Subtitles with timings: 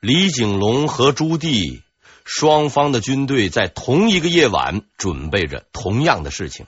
[0.00, 1.82] 李景龙和朱棣
[2.24, 6.66] 双方的军队在同一个夜晚准备着同样的事情，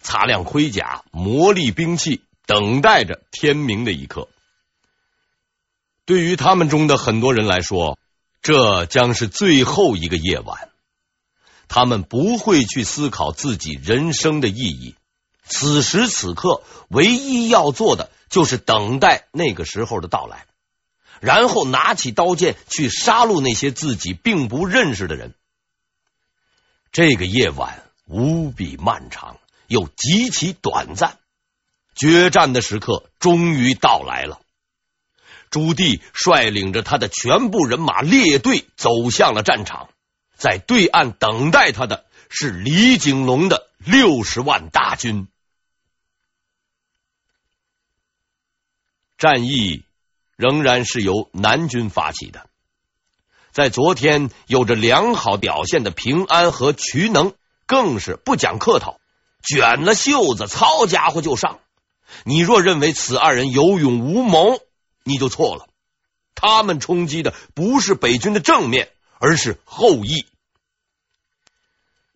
[0.00, 4.28] 擦亮盔甲，磨砺兵器，等待着天明的一刻。
[6.04, 7.98] 对于他们中的很多人来说，
[8.40, 10.68] 这将是最后一个夜晚。
[11.66, 14.94] 他们不会去思考自己人生的意义。
[15.42, 20.46] 此时此刻，唯一要做的就是等待那个时候的到来。
[21.20, 25.34] 然后拿起刀剑去杀戮那些自己并不认识的人。
[26.92, 31.18] 这个夜晚无比漫长，又极其短暂。
[31.94, 34.40] 决战的时刻终于到来了。
[35.50, 39.90] 朱棣率领着他的全部人马列队走向了战场，
[40.36, 45.26] 在对岸等待他的是李景龙的六十万大军。
[49.16, 49.84] 战役。
[50.38, 52.46] 仍然是由南军发起的。
[53.50, 57.34] 在昨天有着良好表现的平安和瞿能，
[57.66, 59.00] 更是不讲客套，
[59.42, 61.58] 卷了袖子，操家伙就上。
[62.24, 64.60] 你若认为此二人有勇无谋，
[65.02, 65.66] 你就错了。
[66.36, 70.24] 他们冲击的不是北军的正面，而是后翼。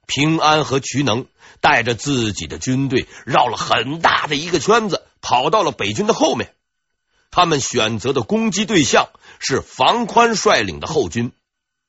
[0.06, 1.26] 平安和瞿能
[1.60, 6.54] 带着自己的军队绕了很大的一个圈子，跑到了北军的后面。
[7.32, 9.08] 他们选择的攻击对象
[9.40, 11.32] 是房宽率领的后军，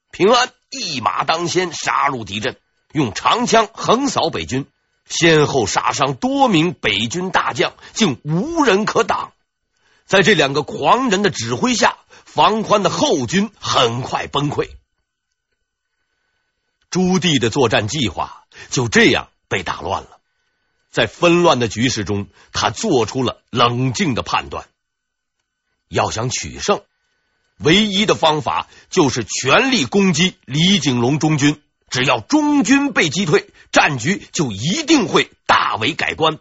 [0.09, 2.57] 平安一马当先杀入敌阵，
[2.93, 4.65] 用长枪横扫北军，
[5.05, 9.33] 先后杀伤多名北军大将，竟无人可挡。
[10.05, 14.69] 在这两个狂人的指挥下，房宽的后军很快崩溃。
[16.89, 20.19] 朱棣的作战计划就这样被打乱了。
[20.89, 24.69] 在纷乱的局势中，他做出了冷静的判断。
[25.87, 26.81] 要想取胜，
[27.57, 31.61] 唯一的方法就是全力攻击李景龙中军。
[31.89, 36.39] 只要中军被击退，战局就一定会大为改观。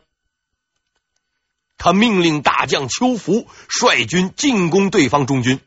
[1.77, 5.61] 他命令大将邱福率军进攻对方中军。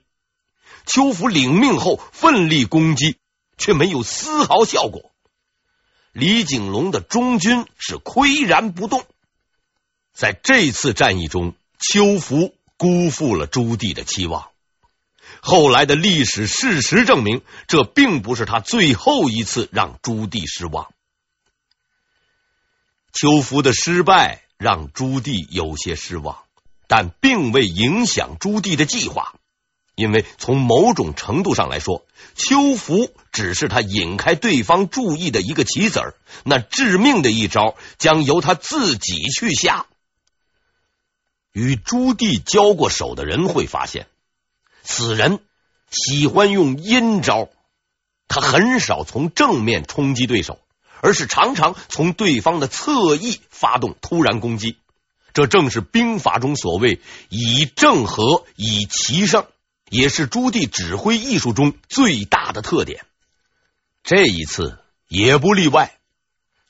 [0.88, 3.18] 邱福领命后奋力攻击，
[3.58, 5.12] 却没有丝毫效果。
[6.14, 9.06] 李景龙的中军是岿然不动。
[10.14, 12.55] 在这次战役中，邱福。
[12.78, 14.50] 辜负了朱棣的期望。
[15.42, 20.92] 后来的历史事实证明，这并不是他最后一次让朱棣失望。
[23.14, 26.44] 邱福的失败让朱棣有些失望，
[26.88, 29.36] 但并未影响朱棣的计划，
[29.96, 32.06] 因为从某种程度上来说，
[32.36, 39.86] 邱福只是他引开对方注意的一个棋子儿，那致命的一招将由他自己去下。
[41.56, 44.08] 与朱棣交过手的人会发现，
[44.84, 45.40] 此人
[45.90, 47.48] 喜欢用阴招。
[48.28, 50.60] 他很少从正面冲击对手，
[51.00, 54.76] 而是常常从对方的侧翼发动突然攻击。
[55.34, 57.00] 这正是兵法中所谓
[57.30, 59.46] “以正合，以奇胜”，
[59.90, 63.06] 也是朱棣指挥艺术中最大的特点。
[64.04, 64.78] 这一次
[65.08, 65.98] 也不例外。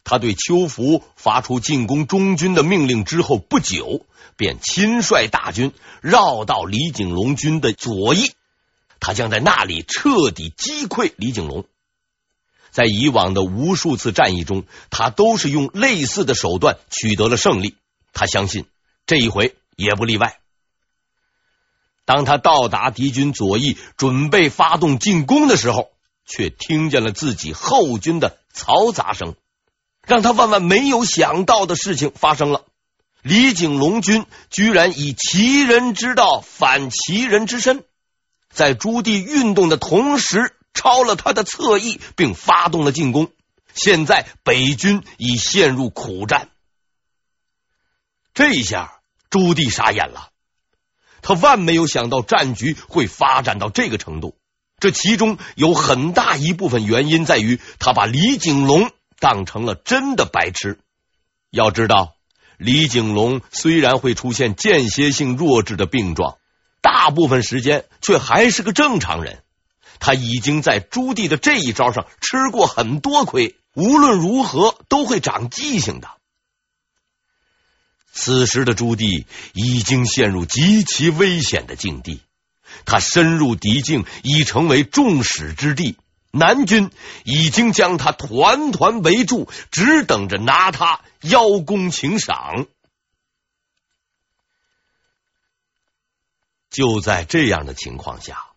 [0.05, 4.05] 他对邱福发出进攻中军的命令之后不久，
[4.37, 8.31] 便亲率大军绕到李景龙军的左翼，
[8.99, 11.65] 他将在那里彻底击溃李景龙。
[12.69, 17.75] 在以往的无数次战役中，他都是用类似的手段取得了胜利。
[18.13, 18.65] 他相信
[19.07, 20.39] 这一回也不例外。
[22.05, 25.89] 当他到达敌军左翼，准备发动进攻的时候，
[26.27, 29.35] 却听见了自己后军的嘈杂声。
[30.05, 32.65] 让他万万没有想到的事情发生了，
[33.21, 37.83] 李景龙军居然以奇人之道反奇人之身，
[38.51, 43.31] 在朱棣运动的同时抄了他的侧翼，并发动了进攻。
[43.73, 46.49] 现在北军已陷入苦战，
[48.33, 48.99] 这一下
[49.29, 50.29] 朱棣傻眼了，
[51.21, 54.37] 他万没有想到战局会发展到这个程度。
[54.79, 58.91] 这其中有很大一部分原因在于他把李景龙。
[59.19, 60.79] 当成了真的白痴。
[61.49, 62.15] 要知道，
[62.57, 66.37] 李景龙虽然会出现间歇性弱智的病状，
[66.81, 69.43] 大部分时间却还是个正常人。
[69.99, 76.09] 他已经在朱棣的这一招上吃过很多亏，无论如何都会长记性的。
[78.11, 82.21] 此时的朱棣已经陷入极其危险的境地，
[82.85, 85.97] 他深入敌境已成为众矢之的。
[86.37, 86.91] 南军
[87.23, 92.67] 已经将他团团围住，只等着拿他邀功请赏。
[96.69, 98.47] 就在这样的情况下，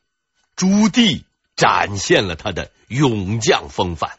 [0.56, 1.22] 朱棣
[1.54, 4.18] 展现了他的勇将风范。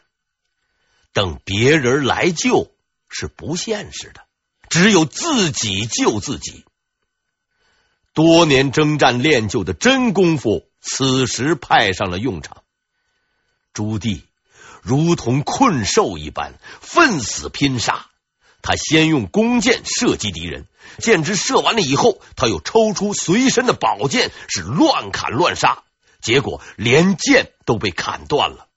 [1.12, 2.72] 等别人来救
[3.08, 4.24] 是不现实的，
[4.70, 6.64] 只有自己救自己。
[8.14, 12.62] 多年征战练就的真功夫，此时派上了用场。
[13.72, 14.22] 朱棣
[14.82, 18.06] 如同困兽一般，奋死拼杀。
[18.62, 20.66] 他先用弓箭射击敌人，
[20.98, 25.82] 箭支射完了以后，他又抽出随身的宝剑，是乱砍乱杀，
[26.20, 28.68] 结果连剑都被砍断了。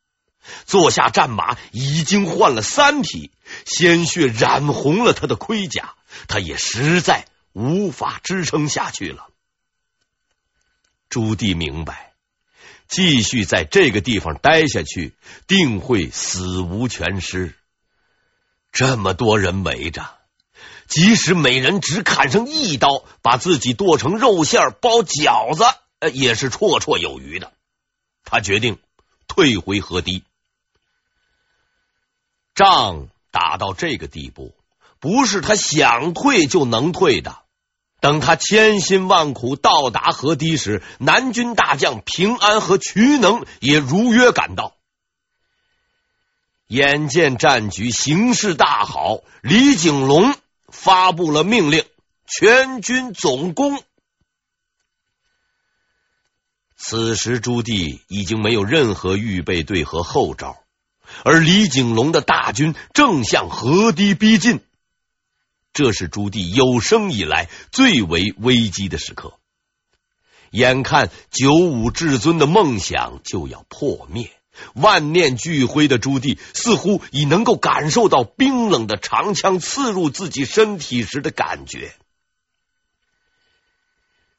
[0.65, 3.31] 坐下战马，已经换了三匹，
[3.65, 5.95] 鲜血染红了他的盔甲，
[6.29, 9.27] 他也实在无法支撑下去了。
[11.09, 12.12] 朱棣明白，
[12.87, 15.15] 继续在这个地方待下去，
[15.47, 17.55] 定会死无全尸。
[18.71, 20.17] 这么多人围着，
[20.87, 25.63] 即使每人只砍上一刀，把自己剁成肉馅包饺子，
[26.11, 27.51] 也是绰绰有余的。
[28.23, 28.79] 他决定
[29.27, 30.23] 退回河堤。
[32.55, 34.55] 仗打到这个地步，
[34.99, 37.42] 不是他想退就能退的。
[38.03, 44.75] 等他千辛万苦到达河堤时，南军大将平安和瞿能也如约赶到。
[46.67, 50.35] 眼见战局形势大好，李景龙
[50.67, 51.85] 发布了命令：
[52.27, 53.81] 全军总攻。
[56.75, 60.57] 此时朱棣已经没有任何预备队和后招，
[61.23, 64.59] 而李景龙的大军正向河堤逼近。
[65.73, 69.39] 这是朱棣有生以来最为危机的时刻，
[70.51, 74.31] 眼看九五至尊的梦想就要破灭，
[74.75, 81.95] 万念俱灰的朱棣似乎已能够感受到冰冷的长枪刺入自己身体时的感觉。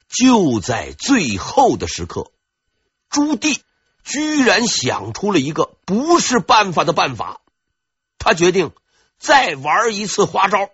[0.08, 2.30] 就在最后的时刻，
[3.10, 3.58] 朱棣
[4.04, 7.40] 居然想出了一个不是办法的办法，
[8.18, 8.70] 他决定
[9.18, 10.70] 再玩一次花招。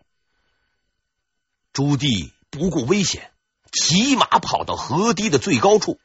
[1.72, 3.31] 朱棣不顾危险，
[3.72, 5.99] 骑马跑到河堤的最高处，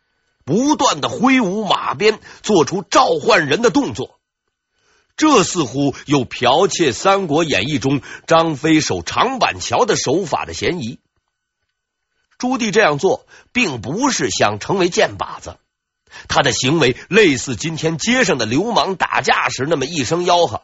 [0.45, 4.19] 不断的挥舞马鞭，做出召唤人的动作。
[5.17, 10.99] 这似乎有剽窃《三国演义》中张飞守长板桥的手法的嫌疑。
[12.37, 15.57] 朱棣这样做，并不是想成为箭靶子，
[16.27, 20.61] 他的行为类似今天街上的流氓打架时那么一声吆喝：“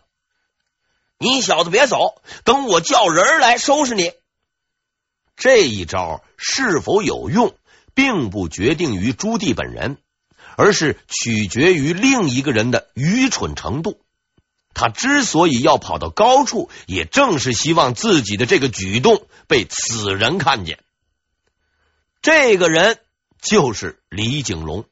[1.17, 4.11] 你小子别走，等我叫人来收拾你。”
[5.35, 7.55] 这一招是否有用，
[7.93, 9.97] 并不决定于朱棣本人，
[10.55, 14.01] 而是取决于另一个人的愚蠢程度。
[14.73, 20.79] 他之所以要跑到高处，也正是希望自己的这个举动被此人看见。
[22.21, 22.99] 这个人
[23.41, 24.85] 就是李景龙。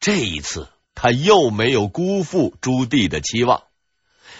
[0.00, 3.64] 这一次，他又没有辜负朱棣的期望。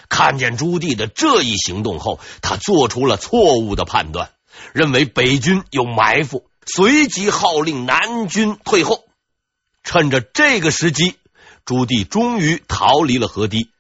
[0.08, 4.31] 看见朱棣的这一行动后，他做出了错误的判断。
[4.72, 9.04] 认为北军有埋伏，随即号令南军退后。
[9.82, 11.16] 趁着这个时机，
[11.64, 13.70] 朱棣终于逃离了河堤，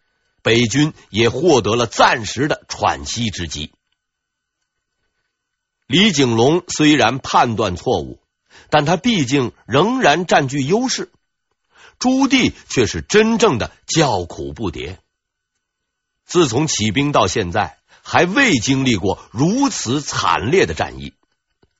[0.42, 3.72] 北军也获得了暂时的喘息之机。
[5.86, 8.20] 李景龙虽然判断错误，
[8.70, 11.12] 但他毕竟仍然占据优势。
[11.98, 14.98] 朱棣却是真正的叫苦不迭。
[16.24, 17.75] 自从起兵到现在。
[18.08, 21.12] 还未经历过如此惨烈的战役，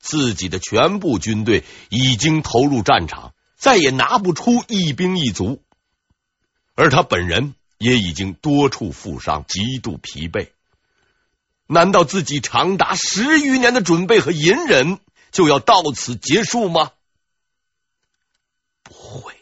[0.00, 5.62] 自己的全部军队已经投入战场，再也拿不出一兵一卒，
[6.75, 10.50] 而他本人也已经多处负伤，极度疲惫。
[11.68, 14.99] 难道自己长达十余年的准备和隐忍
[15.30, 16.90] 就要到此结束吗？
[18.83, 19.33] 不会，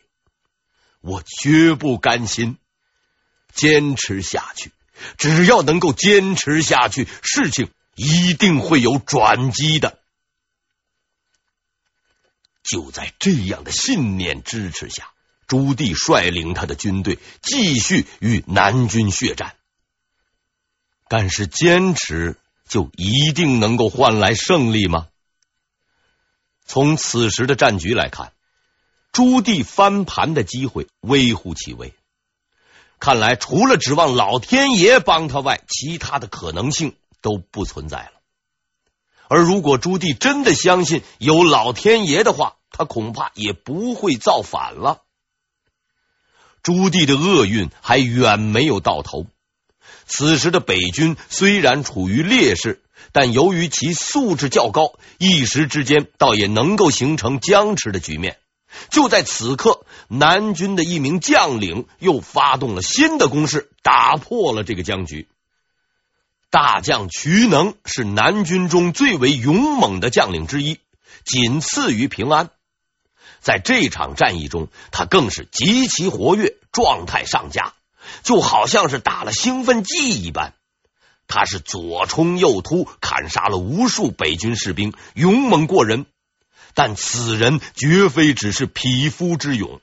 [1.00, 2.58] 我绝不甘心，
[3.54, 4.70] 坚持下去。
[5.18, 9.98] 只要能够坚持下去，事情一定会有转机的。
[12.62, 15.12] 就在这样的信念支持下，
[15.46, 19.56] 朱棣率领他的军队继续与南军血战。
[21.08, 22.36] 但是，坚持
[22.66, 25.08] 就一定能够换来胜利吗？
[26.66, 28.32] 从此时的战局来看，
[29.12, 31.92] 朱棣翻盘的机会微乎其微。
[33.04, 38.12] 看来，除了指望老天爷帮他外，其他的可能性都不存在了。
[39.28, 45.02] 而如果朱棣真的相信有老天爷的话，他恐怕也不会造反了。
[46.62, 49.26] 朱棣的厄运还远没有到头。
[50.06, 52.82] 此时的北军虽然处于劣势，
[53.12, 58.38] 但由于其素质较高，一时之间倒也能够形成僵持的局面。
[58.90, 65.28] 就在此刻，南军的一名将领又发动了新的攻势，打破了这个僵局。
[66.50, 70.78] 大将瞿能是南军中最为勇猛的将领之一，
[71.24, 72.50] 仅次于平安。
[73.40, 77.74] 在这场战役中，他更是极其活跃，状态上佳，
[78.22, 80.54] 就好像是打了兴奋剂一般。
[81.26, 86.06] 他是左冲右突，砍杀了无数北军士兵，勇猛过人。
[86.74, 89.80] 但此人绝非只是匹夫之勇，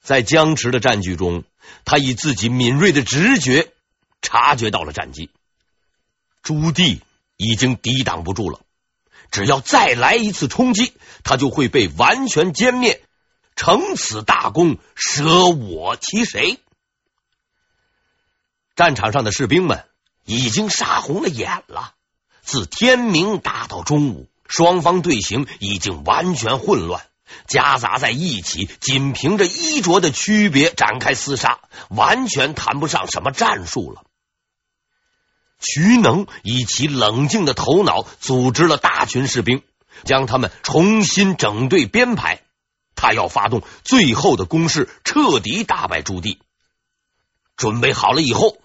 [0.00, 1.42] 在僵持的战局中，
[1.84, 3.72] 他以自己敏锐的直觉
[4.22, 5.30] 察觉到了战机，
[6.42, 7.00] 朱棣
[7.36, 8.60] 已经抵挡不住了。
[9.32, 10.92] 只要再来一次冲击，
[11.24, 13.02] 他就会被完全歼灭，
[13.56, 16.60] 成此大功，舍我其谁？
[18.76, 19.84] 战场上的士兵们
[20.24, 21.94] 已经杀红了眼了，
[22.42, 24.28] 自天明打到中午。
[24.48, 27.04] 双方队形已经完全混乱，
[27.46, 34.02] 夹杂在一起，仅凭着衣着的区别展开厮杀，完全谈不上什么战术了。
[35.58, 39.62] 徐能以其冷静的头脑组织了大群士兵，
[40.04, 42.42] 将他们重新整队编排。
[42.94, 46.38] 他要发动最后的攻势，彻底打败朱棣。
[47.56, 48.58] 准备好了以后。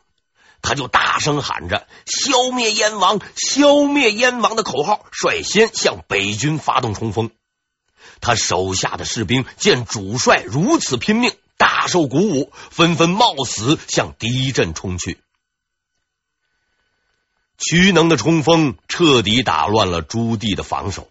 [0.61, 7.31] 他就大声喊着“消灭燕王，消灭燕王”的口号，率先向北军发动冲锋。
[8.19, 15.19] 他手下的士兵见主帅如此拼命，大受鼓舞，纷纷冒死向敌阵冲去。
[17.57, 21.09] 瞿能的冲锋彻底打乱了朱棣的防守，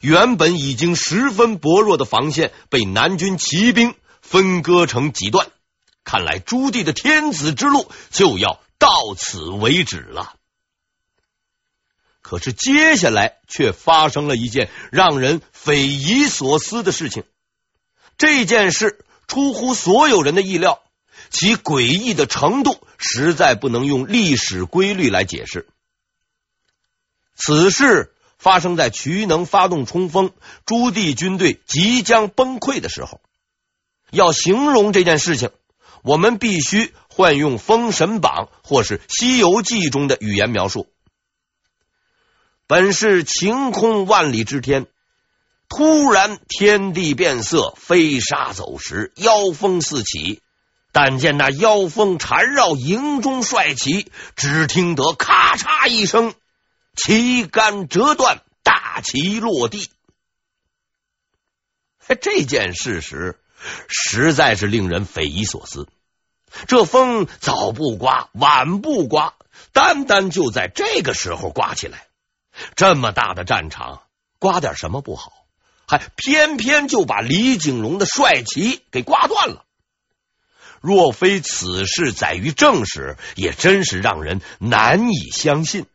[0.00, 5.48] 原本已经十分薄弱的防线被南军骑兵分割成几段。
[6.04, 8.60] 看来朱棣的天子之路就要。
[8.78, 10.34] 到此为止了。
[12.20, 17.22] 可是接下来却发生了一件让人匪夷所思的事情。
[18.18, 20.82] 这件事出乎所有人的意料，
[21.30, 25.68] 其诡异的程度实在不能用历史规律来解释。
[27.36, 30.32] 此事发生在瞿能发动冲锋，
[30.64, 33.20] 朱棣军队即将崩溃的时候。
[34.10, 35.50] 要形容这件事情，
[36.02, 36.92] 我们必须。
[37.16, 40.86] 换用《封神榜》或是《西游记》中的语言描述，
[42.66, 44.86] 本是晴空万里之天，
[45.66, 50.42] 突然天地变色，飞沙走石，妖风四起。
[50.92, 56.34] 但见那妖风缠绕营中帅旗，只听得咔嚓一声，
[56.94, 59.88] 旗杆折断，大旗落地。
[62.20, 63.40] 这件事实
[63.88, 65.88] 实在是令人匪夷所思。
[66.66, 69.34] 这风早不刮，晚不刮，
[69.72, 72.06] 单单就在这个时候刮起来。
[72.74, 74.02] 这么大的战场，
[74.38, 75.32] 刮点什么不好？
[75.86, 79.64] 还偏偏就把李景龙的帅旗给刮断了。
[80.80, 85.86] 若非此事载于正史，也真是让人难以相信。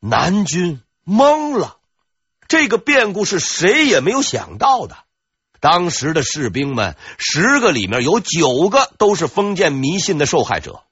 [0.00, 1.78] 南军懵了，
[2.48, 4.96] 这个变故是谁也没有想到的。
[5.62, 10.82] 当时的士兵们，十个里面有九个都是封建迷信的受害者。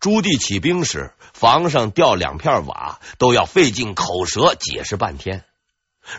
[0.00, 5.44] 朱棣起兵时，房上掉两片瓦，都要费尽口舌解释半天。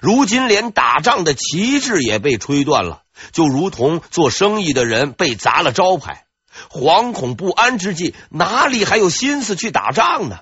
[0.01, 3.01] 如今连打仗的旗帜也被吹断了，
[3.32, 6.27] 就如同做生意的人被砸了招牌，
[6.70, 10.42] 惶恐不安之际，哪里还有心思去打仗呢？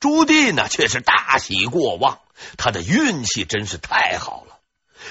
[0.00, 2.20] 朱棣呢，却是大喜过望，
[2.56, 4.53] 他的运气真是太好了。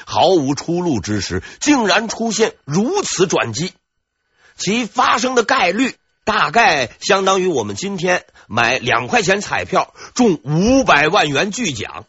[0.06, 3.74] 毫无出路之时，竟然出现如此转机，
[4.58, 12.06] 其发生的概率大概相当于我们今天买两块钱彩票中五百万元巨奖。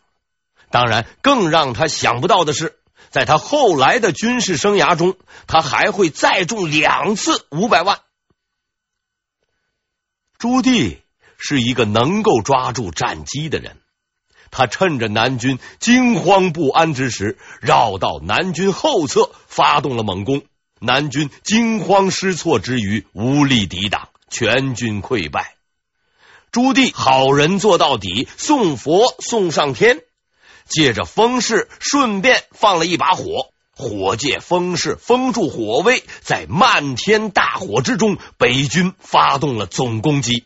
[0.70, 2.76] 当然，更让他想不到的是，
[3.10, 8.00] 在他后来的军事生涯中，他还会再中两次五百万。
[10.36, 10.98] 朱棣
[11.38, 13.76] 是一个能够抓住战机的人。
[14.56, 20.42] 他趁着南军惊慌不安之时，绕到南军后侧发动了猛攻。
[20.80, 25.56] 南军惊慌失措之余，无力抵挡，全军溃败。
[26.52, 30.02] 朱棣好人做到底，送佛送上天，
[30.68, 40.44] 借着风势，顺便放了一把火，火借风势封住火威，在漫天大火之中，北军发动了总攻击。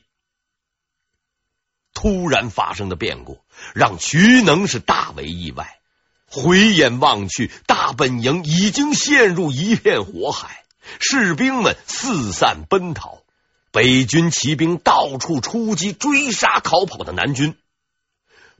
[2.00, 3.40] 突然发生的变故
[3.74, 5.80] 让徐能是大为意外。
[6.26, 10.62] 回眼望去，大本营已经陷入一片火海，
[11.00, 13.22] 士兵们四散奔逃，
[13.72, 17.56] 北军骑兵到处出击，追杀逃跑的南军。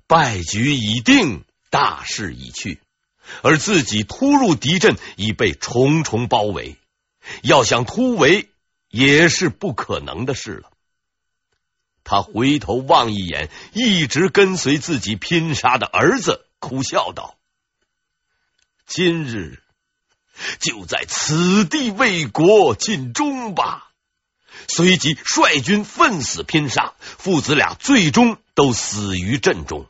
[0.09, 2.81] 败局已定，大势已去，
[3.43, 6.77] 而自己突入敌阵，已被重重包围，
[7.43, 8.49] 要想突围
[8.89, 10.71] 也是不可能的事了。
[12.11, 17.37] 他回头望一眼一直跟随自己拼杀的儿子，苦笑道
[18.89, 19.63] ：“今日
[20.59, 23.93] 就在此地为国尽忠吧。”
[24.69, 29.87] 随即率军奋死拼杀，父子俩最终都死于阵中。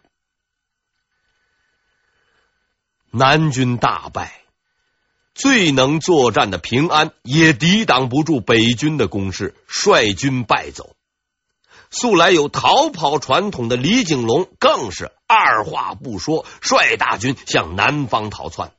[3.12, 4.42] 南军大败，
[5.34, 10.96] 最能作战的平安也抵挡不住北军的攻势，率军败走。
[11.90, 18.72] 素来有逃跑传统的李景龙更是二话不说，率大军向南方逃窜。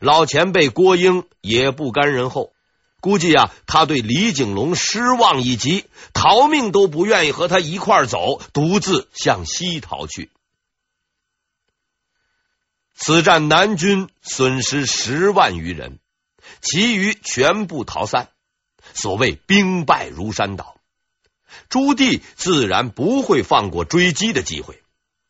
[0.00, 2.52] 老前辈郭英也不甘人后，
[3.00, 10.30] 估计啊，他对李景龙失望已极，逃命都不愿意和他一块走，独自向西逃去。
[12.96, 15.98] 此战南军损失十万余人，
[16.60, 18.28] 其余全部逃散，
[18.94, 20.73] 所谓兵败如山倒。
[21.68, 24.82] 朱棣自然不会放过追击的机会，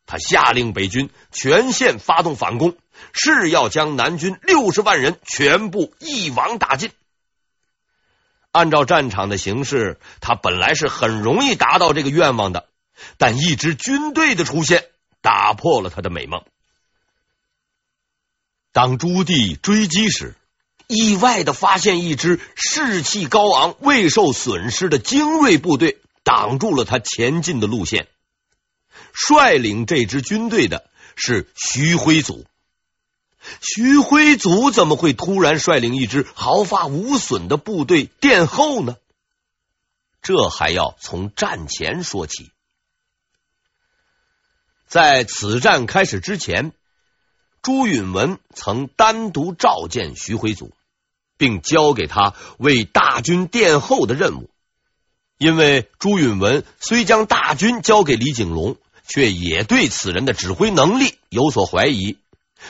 [0.05, 2.77] 他下令北军全线发动反攻，
[3.13, 6.91] 誓要将南军六十万人全部一网打尽。
[8.51, 12.69] 按照战场的形势，他本来是很容易达到这个愿望的，
[13.17, 14.85] 但一支军队的出现
[15.21, 16.41] 打破了他的美梦。
[18.71, 20.35] 当朱棣追击时，
[20.87, 25.99] 意外的发现一支士气高昂、未受损失的精锐部队。
[26.25, 28.09] 挡住了他前进的路线。
[29.13, 32.45] 率领这支军队的是徐辉祖。
[33.61, 38.97] 徐辉祖怎么会突然率领一支毫发无损的部队殿后呢？
[40.21, 42.51] 这还要从战前说起。
[44.87, 46.73] 在此战开始之前，
[47.61, 50.73] 朱允炆曾单独召见徐辉祖，
[51.37, 54.49] 并交给他为大军殿后的任务。
[55.37, 62.17] 因为朱允炆虽将大军交给李景龙，却也对此人的指挥能力有所怀疑。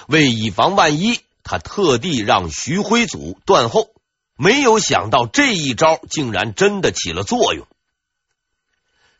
[0.08, 3.92] 为以防万一，他特地让徐辉祖断后。
[4.38, 7.66] 没有想到这一招竟然真的起了作用。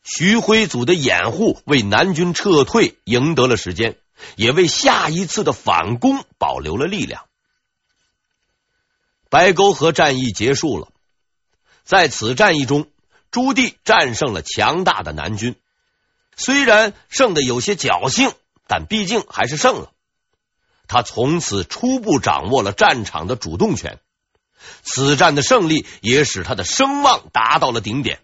[0.04, 3.98] 徐辉祖的掩护为南军撤退赢得了时间，
[4.36, 7.24] 也为下一次的反攻保留了力量。
[9.30, 10.90] 白沟河战役结束了，
[11.86, 12.88] 在此战役中。
[13.36, 15.58] 朱棣战胜了强大的南军，
[16.38, 18.32] 虽然胜的有些侥幸，
[18.66, 19.92] 但毕竟还是胜了。
[20.88, 24.00] 他从此初步掌握了战场的主动权。
[24.84, 28.22] 此战的胜利也使他的声望达到了顶点，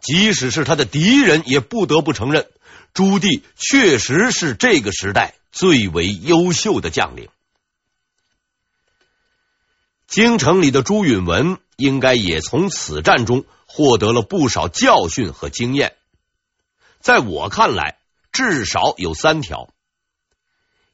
[0.00, 2.46] 即使是他的敌人也不得不承认，
[2.92, 7.30] 朱棣确实是这个时代最为优秀的将领。
[10.06, 13.46] 京城里的朱允炆应该也从此战中。
[13.66, 15.96] 获得了不少教训和经验，
[17.00, 17.98] 在我看来，
[18.32, 19.68] 至少有三条：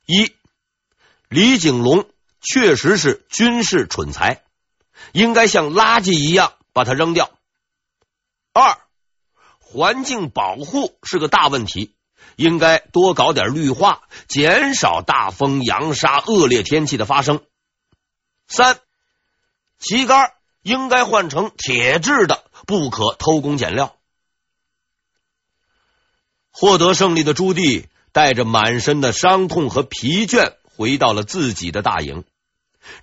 [0.06, 0.32] 一，
[1.28, 2.08] 李景龙
[2.40, 4.42] 确实是军事蠢材，
[5.12, 7.26] 应该像垃圾一样把它扔掉；
[8.52, 8.78] 二，
[9.58, 11.94] 环境保护是个大问题，
[12.36, 17.38] 应该多搞点绿化，减少大风、扬沙、恶劣天气的发生；
[18.48, 18.80] 三，
[19.78, 20.32] 旗杆
[20.62, 22.44] 应该换成铁制的。
[22.66, 23.96] 不可偷工减料。
[26.50, 32.24] 获得胜利的朱棣带着满身的伤痛和疲倦回到了自己的大营，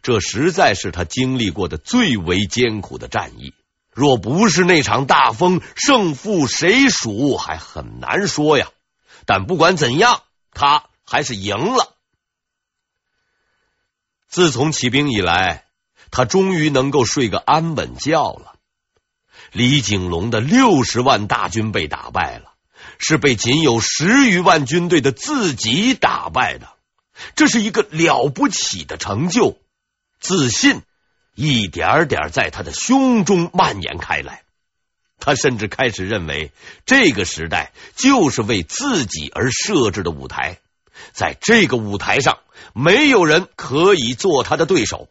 [0.03, 3.53] 这实在是他经历过的最为艰苦的战役。
[3.91, 8.69] 若不是那场大风，胜负谁属还很难说呀。
[9.25, 11.95] 但不管怎样，他还是赢了。
[14.27, 15.65] 自从起兵以来，
[16.11, 18.58] 他终于能够睡个安稳觉了。
[19.51, 22.53] 李景龙的六十万大军被打败了，
[22.97, 26.69] 是被仅有十余万军队的自己打败的，
[27.35, 29.57] 这是一个了不起的成就。
[30.19, 30.81] 自信
[31.33, 34.43] 一点点在他的胸中蔓延开来，
[35.17, 36.51] 他甚至开始认为
[36.85, 40.59] 这个时代就是为自己而设置的舞台，
[41.13, 42.39] 在这个舞台上，
[42.73, 45.07] 没有人可以做他的对手。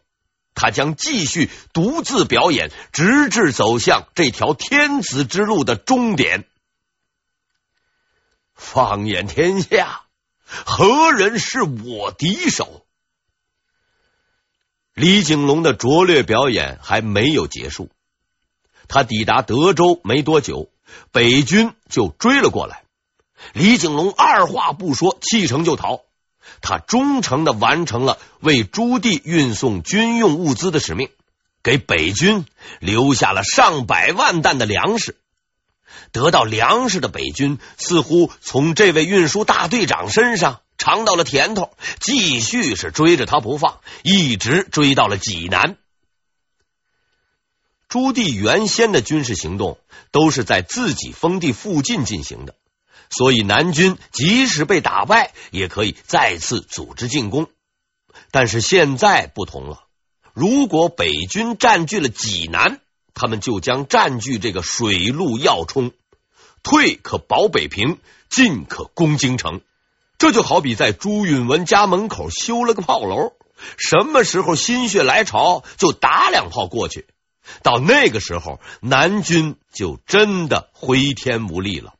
[0.61, 6.45] 他将继续独自表演，直至走向这条天子之路的终点。
[8.55, 10.01] 放眼天下，
[10.45, 12.85] 何人是我敌手？
[14.93, 17.89] 李景龙的拙劣表演还没有结束。
[18.89, 20.69] 他抵达德州没多久，
[21.13, 22.83] 北军就追了过来。
[23.53, 26.01] 李景龙二话不说，弃城就逃。
[26.61, 31.09] 他忠诚的完成了为朱棣运送军用物资的使命，
[31.63, 32.45] 给北军
[32.79, 35.17] 留下了上百万担的粮食。
[36.11, 45.77] 得到粮食的北军似乎从这位运输大队长身上尝到了甜头，继续是追着他不放，一直追到了济南。
[47.87, 49.79] 朱棣原先的军事行动
[50.11, 52.55] 都是在自己封地附近进行的。
[53.09, 57.47] 所以南军即使被打败，也可以再次组织进攻。
[58.31, 59.85] 但是现在不同了，
[60.33, 62.79] 如果北军占据了济南，
[63.13, 65.91] 他们就将占据这个水陆要冲，
[66.61, 67.97] 退可保北平，
[68.29, 69.61] 进可攻京城。
[70.17, 73.33] 这就好比在朱允炆家门口修了个炮楼，
[73.77, 77.07] 什么时候心血来潮，就打两炮过去。
[77.63, 81.93] 到那个时候，南军就真的回天无力了。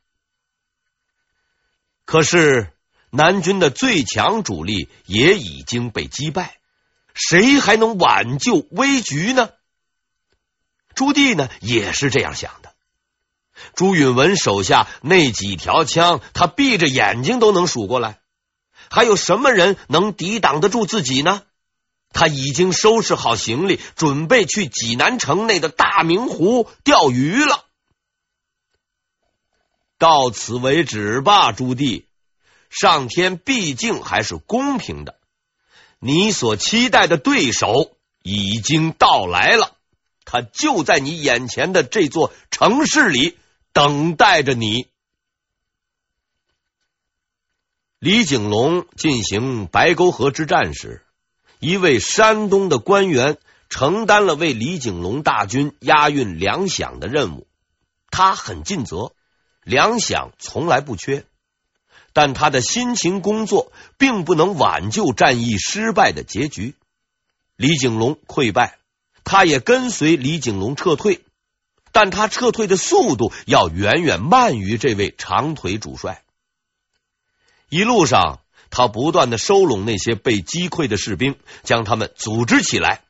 [2.10, 2.72] 可是
[3.10, 6.56] 南军的最强主力也已经被击败，
[7.14, 9.50] 谁还能挽救危局呢？
[10.96, 12.72] 朱棣呢也是这样想的。
[13.76, 18.18] 朱允炆手下那几条枪，他闭着眼睛都能数过来，
[18.90, 21.44] 还有什么人能抵挡得住自己呢？
[22.12, 27.59] 他已经收拾好行李，准备去济南城内的大明湖钓鱼了。
[30.00, 32.04] 到此为止吧，朱棣。
[32.70, 35.18] 上天毕竟还是公平的，
[35.98, 39.76] 你所期待的对手已经到来了，
[40.24, 43.36] 他就在你眼前的这座城市里
[43.74, 44.86] 等待着你。
[47.98, 51.04] 李景龙进行白沟河之战时，
[51.58, 53.36] 一位山东的官员
[53.68, 57.46] 承担了为李景龙大军押运粮饷的任务，
[58.10, 59.12] 他很尽责。
[59.70, 61.24] 粮饷从来不缺，
[62.12, 66.74] 但他的辛勤工作并不能挽救战役失败的结局。
[67.56, 68.78] 李景龙溃败，
[69.22, 71.24] 他也跟随李景龙撤退，
[71.92, 76.24] 但他撤退的速度要远远慢于这位长腿主帅。
[77.68, 83.02] 一路上，他不断的收拢那些被击溃的士兵，将他们组织起来。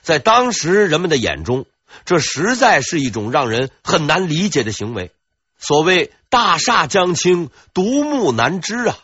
[0.00, 1.66] 在当时人们的眼中，
[2.04, 5.12] 这实在是一种让人很难理解的行为。
[5.58, 8.98] 所谓大厦将倾，独木难支啊！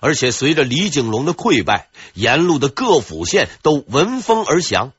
[0.00, 4.92] 而且随着李景龙的溃败，沿路的各府县都闻风而降，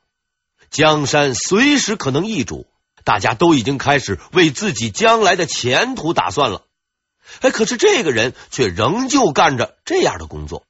[0.70, 2.66] 江山随时可能易主，
[3.04, 6.62] 大家都已经开始为自己将来的前途打算了。
[7.40, 10.64] 哎，可是这个人却仍旧干着这样的工作。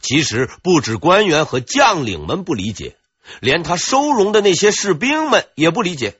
[0.00, 2.96] 其实不止官员和将领们不理解，
[3.40, 6.18] 连他收容的那些士兵们也不理解。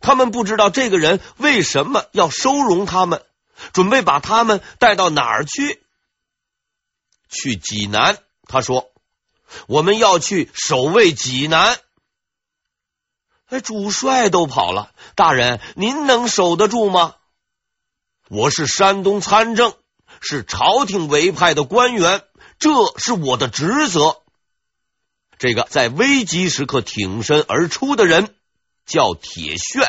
[0.00, 3.22] 他们不知道这个人为什么要收容他们，
[3.72, 5.82] 准备把他们带到哪儿去？
[7.28, 8.18] 去济南。
[8.46, 8.90] 他说
[9.68, 11.78] ：“我们要去守卫济南。”
[13.50, 17.16] 哎，主帅都跑了，大人您能守得住吗？
[18.28, 19.74] 我是山东参政，
[20.20, 22.22] 是朝廷委派的官员，
[22.58, 24.22] 这是我的职责。
[25.36, 28.34] 这个在危急时刻挺身而出的人。
[28.90, 29.88] 叫铁铉，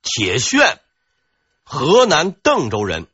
[0.00, 0.78] 铁铉，
[1.62, 3.06] 河南邓州人，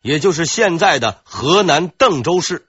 [0.00, 2.68] 也就是现在的河南邓州市。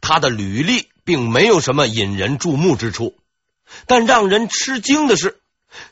[0.00, 3.16] 他的履历并没有什么引人注目之处，
[3.86, 5.40] 但让人吃惊的是，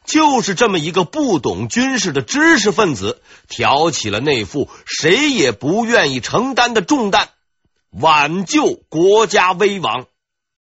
[0.05, 7.31] 就是这么一个不懂军事的知识分子，挑起了那副谁也不愿意承担的重担，
[7.91, 10.07] 挽救国家危亡。